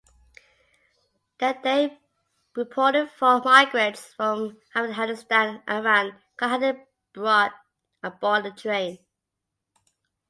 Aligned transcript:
There 1.37 1.59
they 1.63 1.99
reported 2.55 3.11
Four 3.11 3.43
migrants 3.45 4.15
from 4.15 4.57
Afghanistan 4.75 5.61
and 5.67 5.85
Iran 5.85 6.17
caught 6.37 6.59
hiding 6.59 7.51
aboard 8.01 8.43
the 8.45 8.49
train. 8.49 8.97